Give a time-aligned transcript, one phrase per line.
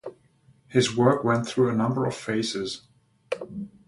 [0.67, 2.87] His work went through a number of phases.